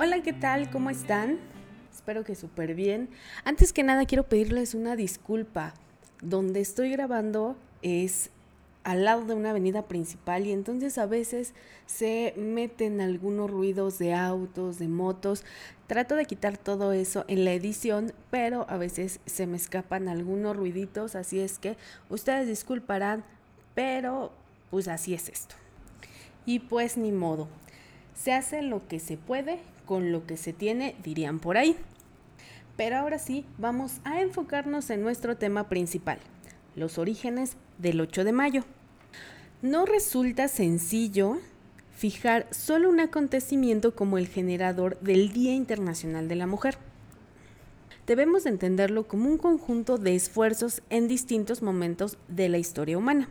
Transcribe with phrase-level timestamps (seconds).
[0.00, 0.70] Hola, ¿qué tal?
[0.70, 1.40] ¿Cómo están?
[1.92, 3.08] Espero que súper bien.
[3.42, 5.74] Antes que nada quiero pedirles una disculpa.
[6.22, 8.30] Donde estoy grabando es
[8.84, 11.52] al lado de una avenida principal y entonces a veces
[11.86, 15.42] se meten algunos ruidos de autos, de motos.
[15.88, 20.56] Trato de quitar todo eso en la edición, pero a veces se me escapan algunos
[20.56, 21.76] ruiditos, así es que
[22.08, 23.24] ustedes disculparán,
[23.74, 24.30] pero
[24.70, 25.56] pues así es esto.
[26.46, 27.48] Y pues ni modo.
[28.14, 31.74] Se hace lo que se puede con lo que se tiene, dirían por ahí.
[32.76, 36.18] Pero ahora sí, vamos a enfocarnos en nuestro tema principal,
[36.76, 38.64] los orígenes del 8 de mayo.
[39.62, 41.38] No resulta sencillo
[41.96, 46.76] fijar solo un acontecimiento como el generador del Día Internacional de la Mujer.
[48.06, 53.30] Debemos entenderlo como un conjunto de esfuerzos en distintos momentos de la historia humana.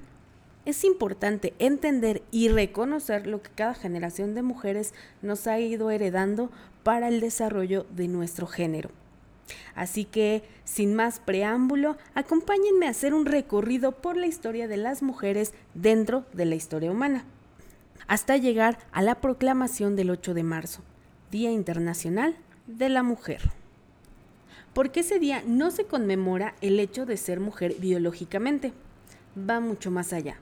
[0.67, 6.51] Es importante entender y reconocer lo que cada generación de mujeres nos ha ido heredando
[6.83, 8.89] para el desarrollo de nuestro género.
[9.75, 15.01] Así que, sin más preámbulo, acompáñenme a hacer un recorrido por la historia de las
[15.01, 17.23] mujeres dentro de la historia humana,
[18.07, 20.81] hasta llegar a la proclamación del 8 de marzo,
[21.31, 23.51] Día Internacional de la Mujer.
[24.73, 28.73] Porque ese día no se conmemora el hecho de ser mujer biológicamente,
[29.37, 30.41] va mucho más allá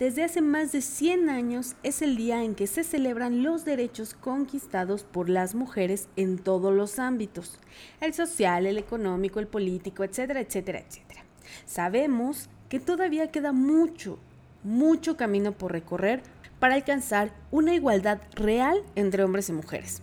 [0.00, 4.14] desde hace más de 100 años es el día en que se celebran los derechos
[4.14, 7.60] conquistados por las mujeres en todos los ámbitos,
[8.00, 11.22] el social, el económico, el político, etcétera, etcétera, etcétera.
[11.66, 14.18] Sabemos que todavía queda mucho,
[14.64, 16.22] mucho camino por recorrer
[16.58, 20.00] para alcanzar una igualdad real entre hombres y mujeres.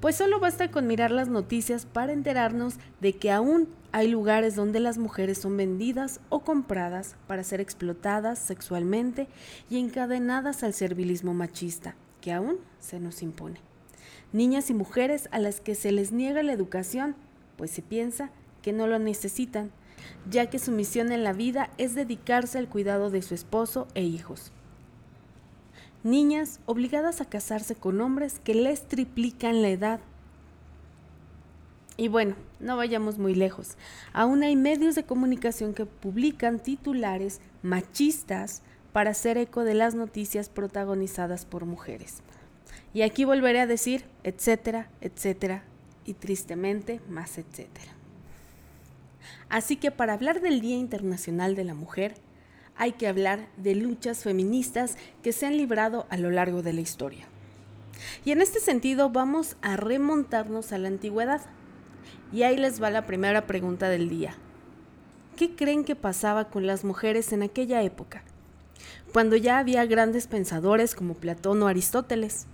[0.00, 4.80] Pues solo basta con mirar las noticias para enterarnos de que aún hay lugares donde
[4.80, 9.28] las mujeres son vendidas o compradas para ser explotadas sexualmente
[9.70, 13.60] y encadenadas al servilismo machista, que aún se nos impone.
[14.32, 17.14] Niñas y mujeres a las que se les niega la educación,
[17.56, 18.30] pues se piensa
[18.62, 19.70] que no lo necesitan,
[20.28, 24.02] ya que su misión en la vida es dedicarse al cuidado de su esposo e
[24.02, 24.52] hijos
[26.04, 30.00] niñas obligadas a casarse con hombres que les triplican la edad.
[31.96, 33.76] Y bueno, no vayamos muy lejos.
[34.12, 40.48] Aún hay medios de comunicación que publican titulares machistas para hacer eco de las noticias
[40.48, 42.18] protagonizadas por mujeres.
[42.92, 45.64] Y aquí volveré a decir, etcétera, etcétera,
[46.04, 47.92] y tristemente más etcétera.
[49.48, 52.14] Así que para hablar del Día Internacional de la Mujer,
[52.76, 56.80] hay que hablar de luchas feministas que se han librado a lo largo de la
[56.80, 57.26] historia.
[58.24, 61.42] Y en este sentido vamos a remontarnos a la antigüedad.
[62.32, 64.34] Y ahí les va la primera pregunta del día.
[65.36, 68.22] ¿Qué creen que pasaba con las mujeres en aquella época?
[69.12, 72.46] Cuando ya había grandes pensadores como Platón o Aristóteles.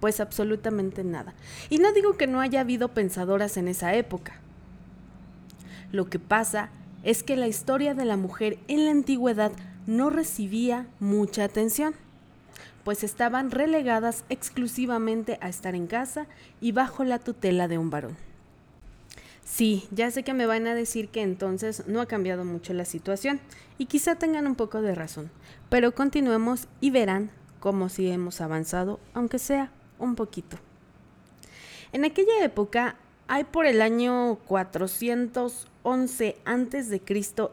[0.00, 1.34] Pues absolutamente nada.
[1.70, 4.40] Y no digo que no haya habido pensadoras en esa época.
[5.92, 6.83] Lo que pasa es
[7.22, 9.52] que la historia de la mujer en la antigüedad
[9.86, 11.94] no recibía mucha atención,
[12.84, 16.26] pues estaban relegadas exclusivamente a estar en casa
[16.60, 18.16] y bajo la tutela de un varón.
[19.44, 22.86] Sí, ya sé que me van a decir que entonces no ha cambiado mucho la
[22.86, 23.40] situación,
[23.76, 25.30] y quizá tengan un poco de razón,
[25.68, 30.58] pero continuemos y verán cómo sí hemos avanzado, aunque sea un poquito.
[31.92, 32.96] En aquella época
[33.26, 37.02] hay por el año 411 a.C.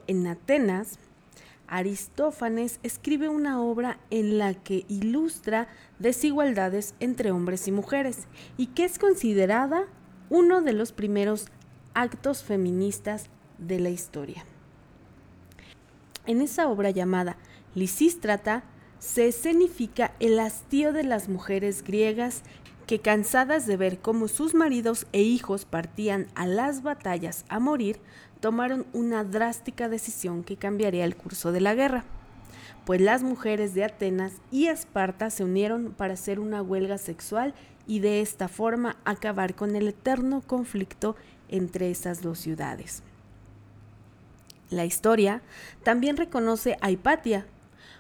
[0.08, 1.00] en Atenas,
[1.68, 8.28] Aristófanes escribe una obra en la que ilustra desigualdades entre hombres y mujeres
[8.58, 9.86] y que es considerada
[10.30, 11.48] uno de los primeros
[11.94, 13.28] actos feministas
[13.58, 14.44] de la historia.
[16.28, 17.38] En esa obra llamada
[17.74, 18.64] Lisístrata
[19.00, 22.44] se escenifica el hastío de las mujeres griegas
[22.92, 28.02] que cansadas de ver cómo sus maridos e hijos partían a las batallas a morir,
[28.42, 32.04] tomaron una drástica decisión que cambiaría el curso de la guerra,
[32.86, 37.54] pues las mujeres de Atenas y Esparta se unieron para hacer una huelga sexual
[37.88, 41.16] y de esta forma acabar con el eterno conflicto
[41.48, 43.04] entre esas dos ciudades.
[44.70, 45.42] La historia
[45.84, 47.46] también reconoce a Hipatia,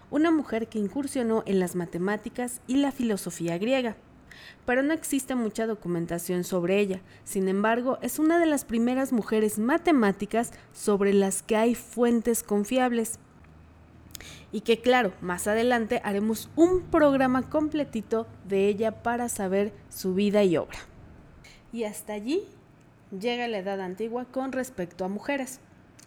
[0.09, 3.95] una mujer que incursionó en las matemáticas y la filosofía griega
[4.65, 7.01] pero no existe mucha documentación sobre ella.
[7.23, 13.19] Sin embargo, es una de las primeras mujeres matemáticas sobre las que hay fuentes confiables.
[14.51, 20.43] Y que claro, más adelante haremos un programa completito de ella para saber su vida
[20.43, 20.79] y obra.
[21.71, 22.43] Y hasta allí
[23.17, 25.59] llega la edad antigua con respecto a mujeres.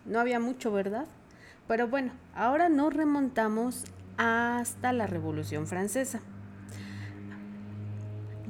[0.04, 1.06] No había mucho, ¿verdad?
[1.66, 3.84] Pero bueno, ahora nos remontamos
[4.18, 6.20] hasta la Revolución Francesa.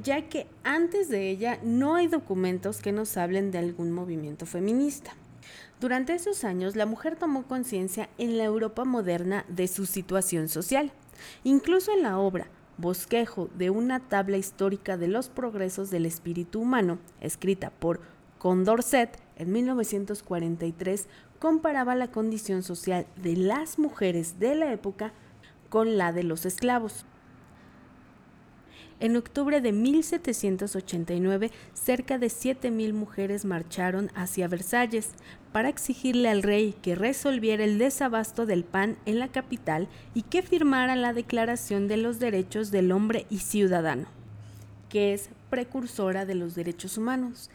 [0.05, 5.11] Ya que antes de ella no hay documentos que nos hablen de algún movimiento feminista.
[5.81, 10.91] Durante esos años, la mujer tomó conciencia en la Europa moderna de su situación social.
[11.43, 12.47] Incluso en la obra
[12.77, 18.01] Bosquejo de una tabla histórica de los progresos del espíritu humano, escrita por
[18.37, 21.07] Condorcet en 1943,
[21.39, 25.13] comparaba la condición social de las mujeres de la época
[25.69, 27.05] con la de los esclavos.
[29.01, 35.09] En octubre de 1789, cerca de 7.000 mujeres marcharon hacia Versalles
[35.51, 40.41] para exigirle al rey que resolviera el desabasto del pan en la capital y que
[40.41, 44.07] firmara la Declaración de los Derechos del Hombre y Ciudadano,
[44.87, 47.49] que es precursora de los derechos humanos,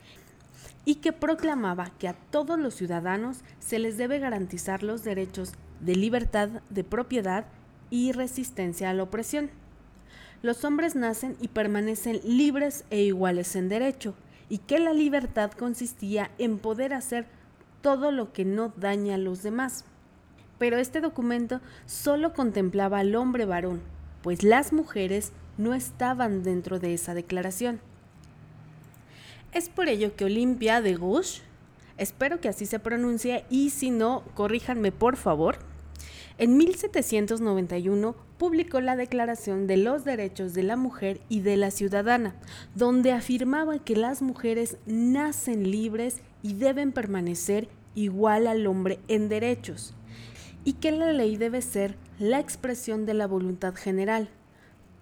[0.84, 5.96] y que proclamaba que a todos los ciudadanos se les debe garantizar los derechos de
[5.96, 7.46] libertad, de propiedad
[7.88, 9.50] y resistencia a la opresión
[10.42, 14.14] los hombres nacen y permanecen libres e iguales en derecho,
[14.48, 17.26] y que la libertad consistía en poder hacer
[17.82, 19.84] todo lo que no daña a los demás.
[20.58, 23.80] Pero este documento solo contemplaba al hombre varón,
[24.22, 27.80] pues las mujeres no estaban dentro de esa declaración.
[29.52, 31.42] Es por ello que Olimpia de Gouche,
[31.96, 35.58] espero que así se pronuncie y si no, corríjanme por favor,
[36.40, 42.34] en 1791 publicó la Declaración de los Derechos de la Mujer y de la Ciudadana,
[42.74, 49.92] donde afirmaba que las mujeres nacen libres y deben permanecer igual al hombre en derechos,
[50.64, 54.30] y que la ley debe ser la expresión de la voluntad general.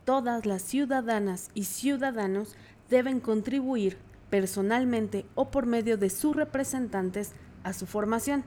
[0.05, 2.57] Todas las ciudadanas y ciudadanos
[2.91, 3.97] deben contribuir
[4.29, 7.31] personalmente o por medio de sus representantes
[7.63, 8.43] a su formación,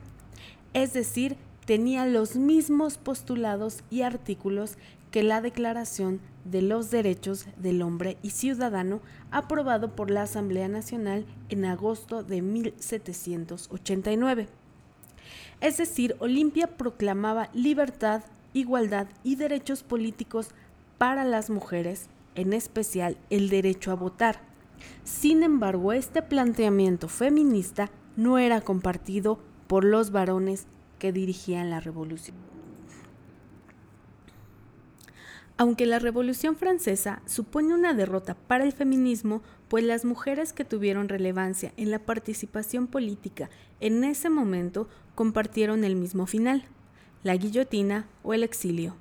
[0.74, 1.38] es decir,
[1.72, 4.76] tenía los mismos postulados y artículos
[5.10, 11.24] que la Declaración de los Derechos del Hombre y Ciudadano aprobado por la Asamblea Nacional
[11.48, 14.48] en agosto de 1789.
[15.62, 18.22] Es decir, Olimpia proclamaba libertad,
[18.52, 20.50] igualdad y derechos políticos
[20.98, 24.42] para las mujeres, en especial el derecho a votar.
[25.04, 29.38] Sin embargo, este planteamiento feminista no era compartido
[29.68, 30.66] por los varones
[31.02, 32.36] que dirigían la revolución.
[35.56, 41.08] Aunque la Revolución Francesa supone una derrota para el feminismo, pues las mujeres que tuvieron
[41.08, 43.50] relevancia en la participación política
[43.80, 46.66] en ese momento compartieron el mismo final,
[47.24, 48.94] la guillotina o el exilio.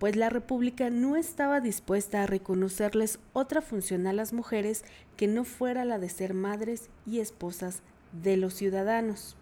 [0.00, 4.84] Pues la República no estaba dispuesta a reconocerles otra función a las mujeres
[5.16, 9.36] que no fuera la de ser madres y esposas de los ciudadanos.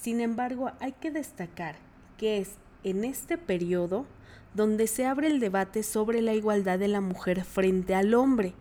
[0.00, 1.76] Sin embargo, hay que destacar
[2.18, 4.06] que es en este periodo
[4.54, 8.54] donde se abre el debate sobre la igualdad de la mujer frente al hombre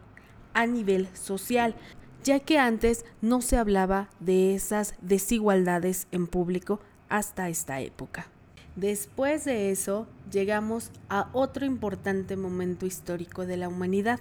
[0.54, 1.76] a nivel social,
[2.24, 8.28] ya que antes no se hablaba de esas desigualdades en público hasta esta época.
[8.76, 14.20] Después de eso, llegamos a otro importante momento histórico de la humanidad,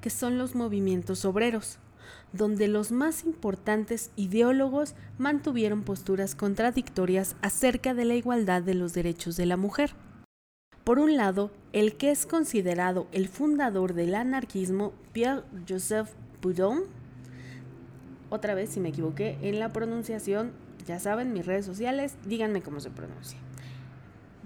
[0.00, 1.78] que son los movimientos obreros
[2.32, 9.36] donde los más importantes ideólogos mantuvieron posturas contradictorias acerca de la igualdad de los derechos
[9.36, 9.94] de la mujer.
[10.84, 16.84] Por un lado, el que es considerado el fundador del anarquismo, Pierre-Joseph Proudhon,
[18.30, 20.52] otra vez si me equivoqué en la pronunciación,
[20.86, 23.38] ya saben, mis redes sociales, díganme cómo se pronuncia.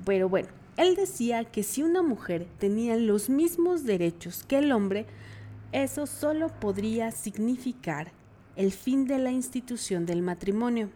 [0.05, 5.07] Pero bueno, él decía que si una mujer tenía los mismos derechos que el hombre,
[5.73, 8.13] eso solo podría significar
[8.57, 10.91] el fin de la institución del matrimonio,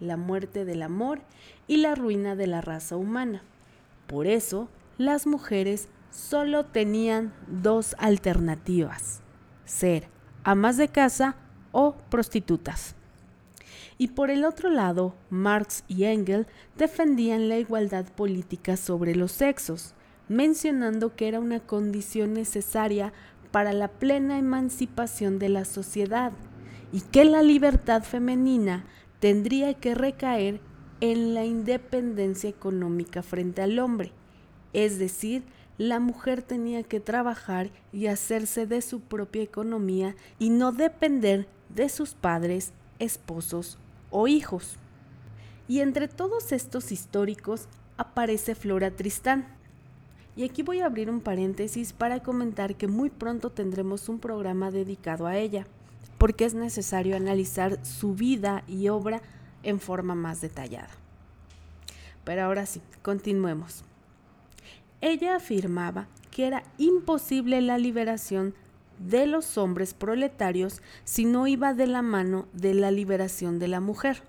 [0.00, 1.20] la muerte del amor
[1.66, 3.42] y la ruina de la raza humana.
[4.06, 4.68] Por eso,
[4.98, 9.20] las mujeres solo tenían dos alternativas,
[9.64, 10.08] ser
[10.44, 11.36] amas de casa
[11.72, 12.94] o prostitutas.
[13.98, 16.46] Y por el otro lado, Marx y Engels
[16.76, 19.94] defendían la igualdad política sobre los sexos,
[20.28, 23.12] mencionando que era una condición necesaria
[23.56, 26.30] para la plena emancipación de la sociedad
[26.92, 28.84] y que la libertad femenina
[29.18, 30.60] tendría que recaer
[31.00, 34.12] en la independencia económica frente al hombre,
[34.74, 35.42] es decir,
[35.78, 41.88] la mujer tenía que trabajar y hacerse de su propia economía y no depender de
[41.88, 43.78] sus padres, esposos
[44.10, 44.76] o hijos.
[45.66, 49.55] Y entre todos estos históricos aparece Flora Tristán,
[50.36, 54.70] y aquí voy a abrir un paréntesis para comentar que muy pronto tendremos un programa
[54.70, 55.66] dedicado a ella,
[56.18, 59.22] porque es necesario analizar su vida y obra
[59.62, 60.90] en forma más detallada.
[62.24, 63.82] Pero ahora sí, continuemos.
[65.00, 68.54] Ella afirmaba que era imposible la liberación
[68.98, 73.80] de los hombres proletarios si no iba de la mano de la liberación de la
[73.80, 74.22] mujer,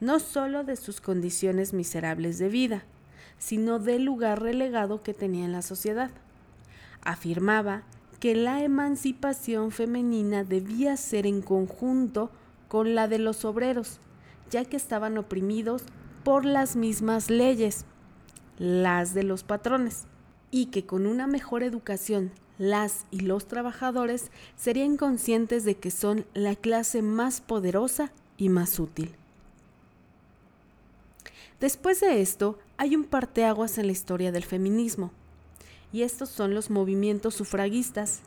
[0.00, 2.84] no sólo de sus condiciones miserables de vida,
[3.38, 6.10] sino del lugar relegado que tenía en la sociedad.
[7.02, 7.82] Afirmaba
[8.20, 12.30] que la emancipación femenina debía ser en conjunto
[12.68, 14.00] con la de los obreros,
[14.50, 15.84] ya que estaban oprimidos
[16.24, 17.84] por las mismas leyes,
[18.58, 20.04] las de los patrones,
[20.50, 26.26] y que con una mejor educación las y los trabajadores serían conscientes de que son
[26.34, 29.14] la clase más poderosa y más útil.
[31.60, 35.10] Después de esto, hay un parteaguas en la historia del feminismo,
[35.92, 38.20] y estos son los movimientos sufragistas,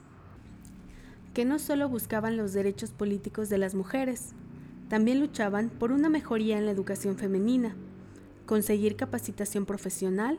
[1.33, 4.33] que no solo buscaban los derechos políticos de las mujeres,
[4.89, 7.73] también luchaban por una mejoría en la educación femenina,
[8.45, 10.37] conseguir capacitación profesional,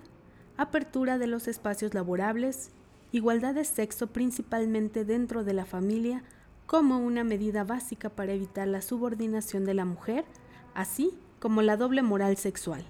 [0.59, 2.73] apertura de los espacios laborables,
[3.11, 6.25] igualdad de sexo principalmente dentro de la familia
[6.67, 10.27] como una medida básica para evitar la subordinación de la mujer,
[10.75, 11.11] así
[11.43, 12.85] como la doble moral sexual.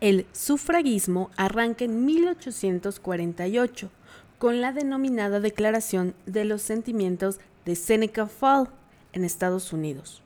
[0.00, 3.90] El sufragismo arranca en 1848
[4.38, 8.70] con la denominada Declaración de los Sentimientos de Seneca Fall
[9.12, 10.22] en Estados Unidos.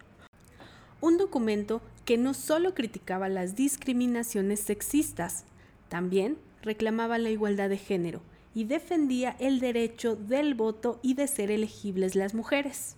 [1.01, 5.45] Un documento que no solo criticaba las discriminaciones sexistas,
[5.89, 8.21] también reclamaba la igualdad de género
[8.55, 12.95] y defendía el derecho del voto y de ser elegibles las mujeres.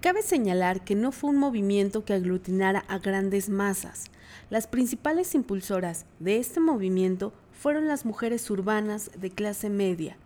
[0.00, 4.06] Cabe señalar que no fue un movimiento que aglutinara a grandes masas.
[4.48, 10.16] Las principales impulsoras de este movimiento fueron las mujeres urbanas de clase media.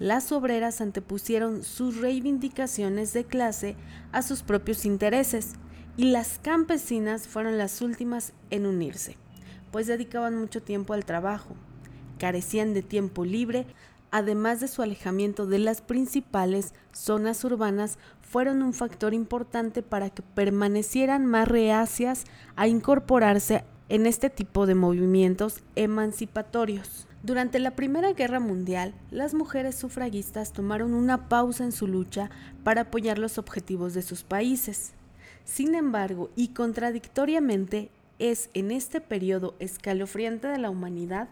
[0.00, 3.76] Las obreras antepusieron sus reivindicaciones de clase
[4.10, 5.52] a sus propios intereses
[5.96, 9.16] y las campesinas fueron las últimas en unirse,
[9.70, 11.54] pues dedicaban mucho tiempo al trabajo,
[12.18, 13.64] carecían de tiempo libre,
[14.14, 20.22] además de su alejamiento de las principales zonas urbanas, fueron un factor importante para que
[20.22, 22.22] permanecieran más reacias
[22.54, 27.08] a incorporarse en este tipo de movimientos emancipatorios.
[27.24, 32.30] Durante la Primera Guerra Mundial, las mujeres sufragistas tomaron una pausa en su lucha
[32.62, 34.92] para apoyar los objetivos de sus países.
[35.44, 37.90] Sin embargo, y contradictoriamente,
[38.20, 41.28] es en este periodo escalofriante de la humanidad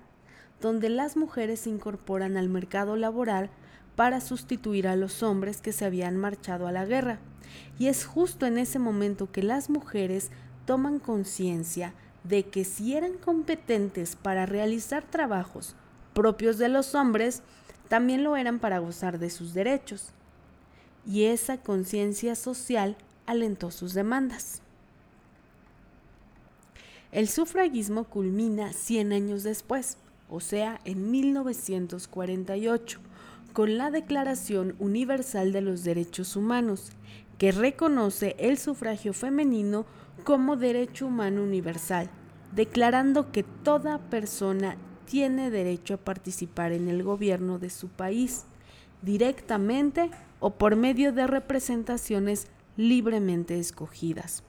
[0.63, 3.51] donde las mujeres se incorporan al mercado laboral
[3.97, 7.19] para sustituir a los hombres que se habían marchado a la guerra.
[7.79, 10.31] Y es justo en ese momento que las mujeres
[10.65, 11.93] toman conciencia
[12.25, 15.75] de que si eran competentes para realizar trabajos
[16.15, 17.43] propios de los hombres,
[17.89, 20.11] también lo eran para gozar de sus derechos.
[21.07, 24.63] Y esa conciencia social alentó sus demandas.
[27.11, 29.99] El sufragismo culmina 100 años después,
[30.35, 33.01] o sea, en 1948,
[33.53, 36.93] con la Declaración Universal de los Derechos Humanos,
[37.37, 39.85] que reconoce el sufragio femenino
[40.25, 42.09] como derecho humano universal,
[42.55, 48.47] declarando que toda persona tiene derecho a participar en el gobierno de su país,
[49.03, 50.11] directamente
[50.41, 52.47] o por medio de representaciones
[52.79, 54.45] libremente escogidas.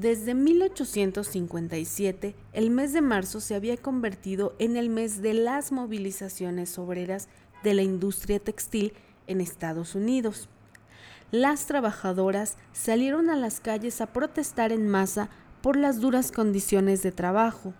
[0.00, 6.78] Desde 1857, el mes de marzo se había convertido en el mes de las movilizaciones
[6.78, 7.28] obreras
[7.62, 8.94] de la industria textil
[9.26, 10.48] en Estados Unidos.
[11.32, 15.28] Las trabajadoras salieron a las calles a protestar en masa
[15.60, 17.74] por las duras condiciones de trabajo.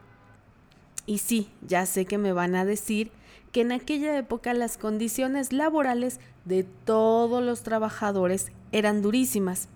[1.07, 3.13] Y sí, ya sé que me van a decir
[3.51, 9.71] que en aquella época las condiciones laborales de todos los trabajadores eran durísimas.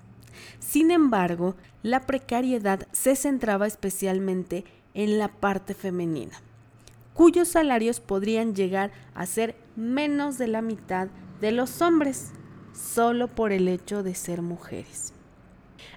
[0.58, 4.64] Sin embargo, la precariedad se centraba especialmente
[4.94, 6.40] en la parte femenina,
[7.12, 11.08] cuyos salarios podrían llegar a ser menos de la mitad
[11.40, 12.32] de los hombres,
[12.72, 15.12] solo por el hecho de ser mujeres.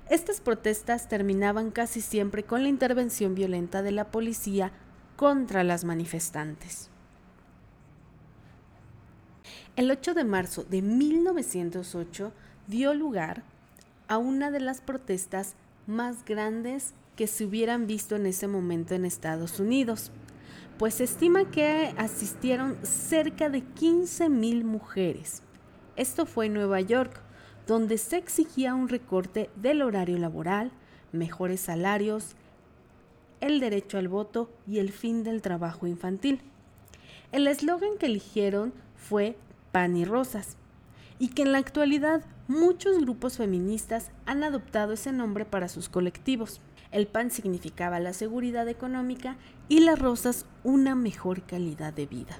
[0.09, 4.71] Estas protestas terminaban casi siempre con la intervención violenta de la policía
[5.15, 6.89] contra las manifestantes.
[9.75, 12.31] El 8 de marzo de 1908
[12.67, 13.43] dio lugar
[14.07, 19.05] a una de las protestas más grandes que se hubieran visto en ese momento en
[19.05, 20.11] Estados Unidos,
[20.77, 25.41] pues se estima que asistieron cerca de 15.000 mujeres.
[25.95, 27.19] Esto fue en Nueva York,
[27.65, 30.71] donde se exigía un recorte del horario laboral,
[31.11, 32.35] mejores salarios,
[33.41, 36.41] el derecho al voto y el fin del trabajo infantil.
[37.31, 39.35] El eslogan que eligieron fue
[39.71, 40.57] Pan y Rosas,
[41.19, 46.61] y que en la actualidad muchos grupos feministas han adoptado ese nombre para sus colectivos.
[46.91, 49.37] El pan significaba la seguridad económica
[49.67, 52.37] y las rosas una mejor calidad de vida.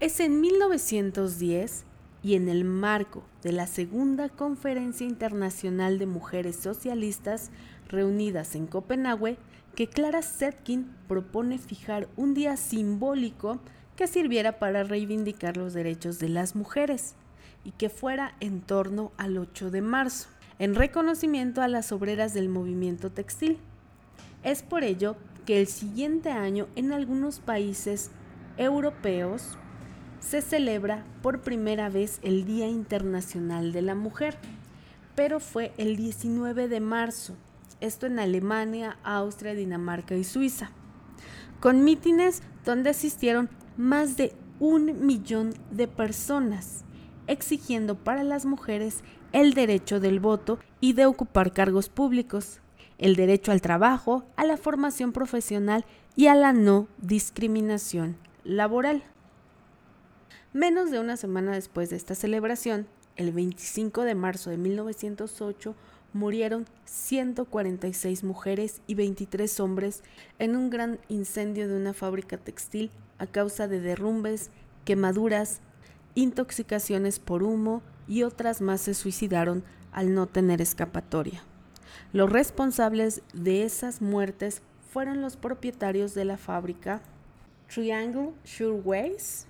[0.00, 1.84] Es en 1910
[2.22, 7.50] y en el marco de la Segunda Conferencia Internacional de Mujeres Socialistas
[7.88, 9.38] reunidas en Copenhague
[9.74, 13.60] que Clara Zetkin propone fijar un día simbólico
[13.96, 17.14] que sirviera para reivindicar los derechos de las mujeres
[17.64, 22.48] y que fuera en torno al 8 de marzo, en reconocimiento a las obreras del
[22.48, 23.58] movimiento textil.
[24.42, 28.10] Es por ello que el siguiente año en algunos países
[28.56, 29.56] europeos
[30.20, 34.36] se celebra por primera vez el Día Internacional de la Mujer,
[35.14, 37.36] pero fue el 19 de marzo,
[37.80, 40.70] esto en Alemania, Austria, Dinamarca y Suiza,
[41.60, 46.84] con mítines donde asistieron más de un millón de personas,
[47.28, 52.60] exigiendo para las mujeres el derecho del voto y de ocupar cargos públicos,
[52.98, 55.84] el derecho al trabajo, a la formación profesional
[56.16, 59.04] y a la no discriminación laboral.
[60.52, 65.74] Menos de una semana después de esta celebración, el 25 de marzo de 1908,
[66.12, 70.02] murieron 146 mujeres y 23 hombres
[70.38, 74.50] en un gran incendio de una fábrica textil a causa de derrumbes,
[74.84, 75.60] quemaduras,
[76.18, 81.44] intoxicaciones por humo y otras más se suicidaron al no tener escapatoria.
[82.12, 87.02] Los responsables de esas muertes fueron los propietarios de la fábrica
[87.72, 89.46] Triangle Sureways,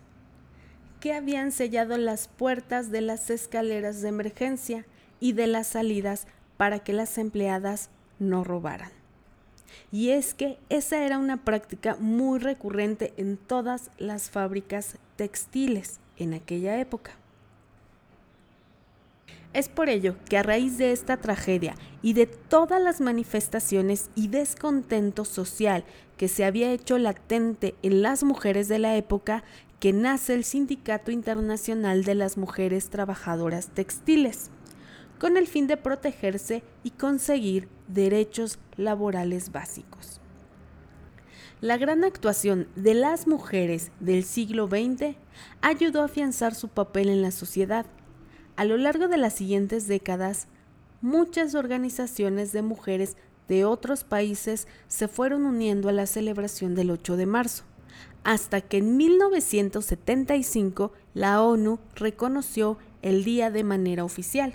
[1.01, 4.85] que habían sellado las puertas de las escaleras de emergencia
[5.21, 6.27] y de las salidas
[6.59, 8.91] para que las empleadas no robaran.
[9.91, 16.35] Y es que esa era una práctica muy recurrente en todas las fábricas textiles en
[16.35, 17.13] aquella época.
[19.55, 24.29] Es por ello que a raíz de esta tragedia y de todas las manifestaciones y
[24.29, 25.85] descontento social
[26.17, 29.45] que se había hecho latente en las mujeres de la época,
[29.81, 34.51] que nace el Sindicato Internacional de las Mujeres Trabajadoras Textiles
[35.19, 40.18] con el fin de protegerse y conseguir derechos laborales básicos.
[41.61, 45.17] La gran actuación de las mujeres del siglo XX
[45.61, 47.87] ayudó a afianzar su papel en la sociedad.
[48.57, 50.47] A lo largo de las siguientes décadas,
[51.01, 53.17] muchas organizaciones de mujeres
[53.49, 57.65] de otros países se fueron uniendo a la celebración del 8 de marzo,
[58.23, 64.55] hasta que en 1975 la ONU reconoció el día de manera oficial.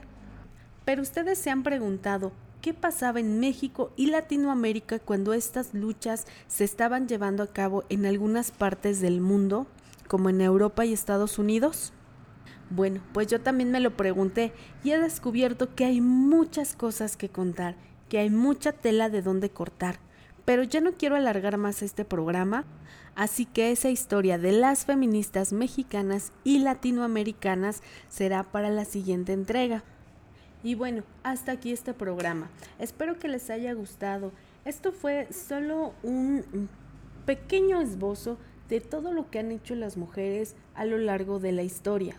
[0.85, 2.31] Pero ustedes se han preguntado
[2.63, 8.05] qué pasaba en México y Latinoamérica cuando estas luchas se estaban llevando a cabo en
[8.05, 9.67] algunas partes del mundo,
[10.07, 11.91] como en Europa y Estados Unidos.
[12.69, 17.27] Bueno, pues yo también me lo pregunté y he descubierto que hay muchas cosas que
[17.27, 17.75] contar,
[18.07, 19.99] que hay mucha tela de dónde cortar.
[20.45, 22.63] Pero ya no quiero alargar más este programa,
[23.13, 29.83] así que esa historia de las feministas mexicanas y latinoamericanas será para la siguiente entrega.
[30.63, 32.49] Y bueno, hasta aquí este programa.
[32.79, 34.31] Espero que les haya gustado.
[34.63, 36.69] Esto fue solo un
[37.25, 38.37] pequeño esbozo
[38.69, 42.15] de todo lo que han hecho las mujeres a lo largo de la historia.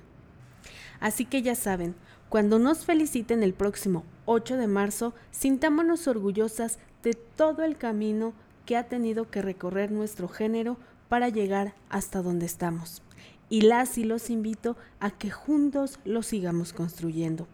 [1.01, 1.95] Así que ya saben,
[2.29, 8.35] cuando nos feliciten el próximo 8 de marzo, sintámonos orgullosas de todo el camino
[8.67, 10.77] que ha tenido que recorrer nuestro género
[11.09, 13.03] para llegar hasta donde estamos.
[13.49, 17.47] Y las y los invito a que juntos lo sigamos construyendo.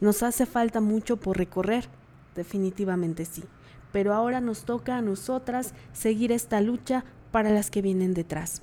[0.00, 1.88] Nos hace falta mucho por recorrer,
[2.34, 3.44] definitivamente sí,
[3.92, 8.62] pero ahora nos toca a nosotras seguir esta lucha para las que vienen detrás.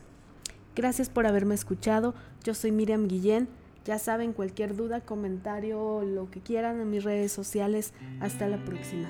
[0.75, 3.47] Gracias por haberme escuchado, yo soy Miriam Guillén,
[3.85, 9.09] ya saben cualquier duda, comentario, lo que quieran en mis redes sociales, hasta la próxima.